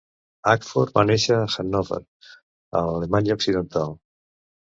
[0.51, 1.99] Ackford va néixer a Hannover,
[2.81, 3.95] a l'Alemanya Occidental.